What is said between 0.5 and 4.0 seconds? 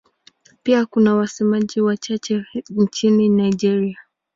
Pia kuna wasemaji wachache nchini Nigeria.